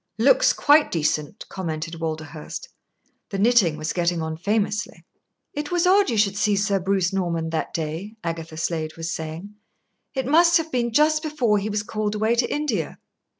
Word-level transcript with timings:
"Looks 0.17 0.51
quite 0.51 0.89
decent," 0.89 1.45
commented 1.47 1.99
Walderhurst. 1.99 2.69
The 3.29 3.37
knitting 3.37 3.77
was 3.77 3.93
getting 3.93 4.19
on 4.19 4.35
famously. 4.35 5.05
"It 5.53 5.69
was 5.71 5.85
odd 5.85 6.09
you 6.09 6.17
should 6.17 6.35
see 6.35 6.55
Sir 6.55 6.79
Bruce 6.79 7.13
Norman 7.13 7.51
that 7.51 7.71
day," 7.71 8.15
Agatha 8.23 8.57
Slade 8.57 8.97
was 8.97 9.11
saying. 9.13 9.53
"It 10.15 10.25
must 10.25 10.57
have 10.57 10.71
been 10.71 10.91
just 10.91 11.21
before 11.21 11.59
he 11.59 11.69
was 11.69 11.83
called 11.83 12.15
away 12.15 12.33
to 12.33 12.51
India." 12.51 12.97